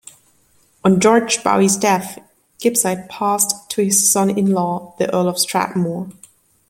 [0.83, 2.17] On George Bowes' death,
[2.57, 6.09] Gibside passed to his son-in-law, the Earl of Strathmore.